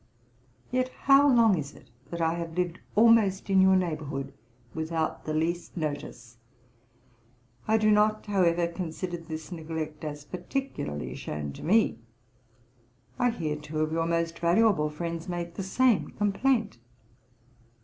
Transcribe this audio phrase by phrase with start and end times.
[0.71, 4.33] Yet how long is it that I have lived almost in your neighbourhood
[4.73, 6.37] without the least notice.
[7.67, 11.99] I do not, however, consider this neglect as particularly shown to me;
[13.19, 16.79] I hear two of your most valuable friends make the same complaint.